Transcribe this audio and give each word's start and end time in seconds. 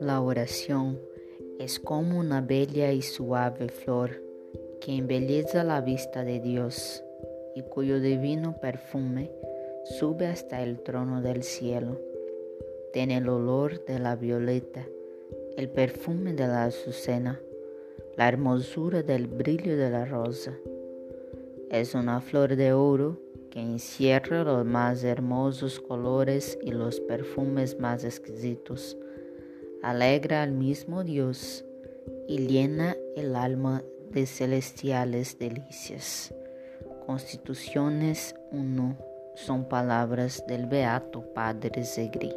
La 0.00 0.22
oración 0.22 0.98
es 1.58 1.78
como 1.78 2.18
una 2.18 2.40
bella 2.40 2.92
y 2.92 3.02
suave 3.02 3.68
flor 3.68 4.22
que 4.80 4.96
embelleza 4.96 5.62
la 5.62 5.82
vista 5.82 6.24
de 6.24 6.40
Dios 6.40 7.04
y 7.54 7.62
cuyo 7.62 8.00
divino 8.00 8.56
perfume 8.60 9.30
sube 9.98 10.26
hasta 10.26 10.62
el 10.62 10.80
trono 10.80 11.20
del 11.20 11.42
cielo. 11.42 12.00
Tiene 12.92 13.18
el 13.18 13.28
olor 13.28 13.84
de 13.84 13.98
la 13.98 14.16
violeta, 14.16 14.86
el 15.56 15.68
perfume 15.68 16.32
de 16.32 16.46
la 16.46 16.64
azucena, 16.64 17.40
la 18.16 18.28
hermosura 18.28 19.02
del 19.02 19.26
brillo 19.26 19.76
de 19.76 19.90
la 19.90 20.06
rosa. 20.06 20.54
Es 21.70 21.94
una 21.94 22.20
flor 22.20 22.56
de 22.56 22.72
oro 22.72 23.29
que 23.50 23.60
encierra 23.60 24.44
los 24.44 24.64
más 24.64 25.04
hermosos 25.04 25.80
colores 25.80 26.58
y 26.62 26.70
los 26.70 27.00
perfumes 27.00 27.78
más 27.78 28.04
exquisitos 28.04 28.96
alegra 29.82 30.42
al 30.42 30.52
mismo 30.52 31.04
Dios 31.04 31.64
y 32.28 32.46
llena 32.46 32.96
el 33.16 33.34
alma 33.34 33.82
de 34.10 34.26
celestiales 34.26 35.38
delicias. 35.38 36.34
Constituciones 37.06 38.34
1 38.52 38.96
son 39.34 39.68
palabras 39.68 40.44
del 40.46 40.66
Beato 40.66 41.22
Padre 41.32 41.84
Zegri. 41.84 42.34